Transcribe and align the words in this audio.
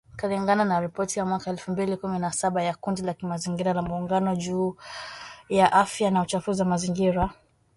Kulingana 0.21 0.65
na 0.65 0.79
ripoti 0.81 1.19
ya 1.19 1.25
mwaka 1.25 1.49
elfu 1.49 1.71
mbili 1.71 1.97
kumi 1.97 2.19
na 2.19 2.31
saba 2.31 2.63
ya 2.63 2.75
kundi 2.75 3.01
la 3.01 3.13
kimazingira 3.13 3.73
la 3.73 3.81
Muungano 3.81 4.35
juu 4.35 4.75
ya 5.49 5.71
Afya 5.71 6.11
na 6.11 6.21
Uchafuzi 6.21 6.61
wa 6.61 6.67
mazingira 6.67 7.29